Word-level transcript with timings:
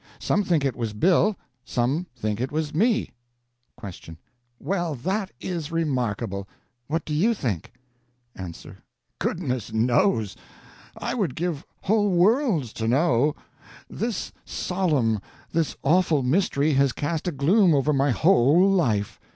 Some 0.17 0.43
think 0.43 0.65
it 0.65 0.75
was 0.75 0.93
Bill. 0.93 1.37
Some 1.63 2.07
think 2.15 2.41
it 2.41 2.51
was 2.51 2.73
me. 2.73 3.11
Q. 3.79 4.17
Well, 4.57 4.95
that 4.95 5.29
is 5.39 5.71
remarkable. 5.71 6.47
What 6.87 7.05
do 7.05 7.13
you 7.13 7.35
think? 7.35 7.71
A. 8.35 8.51
Goodness 9.19 9.71
knows! 9.71 10.35
I 10.97 11.13
would 11.13 11.35
give 11.35 11.63
whole 11.81 12.09
worlds 12.09 12.73
to 12.73 12.87
know. 12.87 13.35
This 13.91 14.31
solemn, 14.43 15.19
this 15.51 15.75
awful 15.83 16.23
mystery 16.23 16.73
has 16.73 16.93
cast 16.93 17.27
a 17.27 17.31
gloom 17.31 17.75
over 17.75 17.93
my 17.93 18.09
whole 18.09 18.67
life. 18.71 19.19